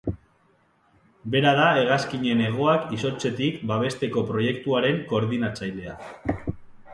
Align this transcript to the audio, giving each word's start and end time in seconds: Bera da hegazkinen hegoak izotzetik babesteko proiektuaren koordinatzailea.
Bera 1.35 1.51
da 1.59 1.67
hegazkinen 1.81 2.41
hegoak 2.45 2.87
izotzetik 2.97 3.61
babesteko 3.73 4.25
proiektuaren 4.31 4.99
koordinatzailea. 5.13 5.97